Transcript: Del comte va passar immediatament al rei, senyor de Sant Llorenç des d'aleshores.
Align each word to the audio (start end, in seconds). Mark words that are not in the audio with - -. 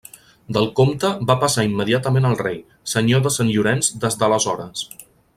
Del 0.55 0.63
comte 0.79 1.09
va 1.31 1.35
passar 1.43 1.65
immediatament 1.67 2.25
al 2.29 2.35
rei, 2.39 2.57
senyor 2.97 3.21
de 3.27 3.33
Sant 3.39 3.51
Llorenç 3.53 3.91
des 4.07 4.17
d'aleshores. 4.23 4.83